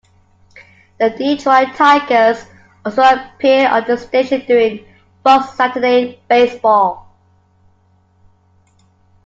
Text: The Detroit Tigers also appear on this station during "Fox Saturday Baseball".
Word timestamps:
The 0.97 1.11
Detroit 1.11 1.75
Tigers 1.75 2.43
also 2.83 3.03
appear 3.03 3.69
on 3.69 3.83
this 3.85 4.01
station 4.01 4.43
during 4.47 4.83
"Fox 5.23 5.53
Saturday 5.55 6.19
Baseball". 6.27 7.07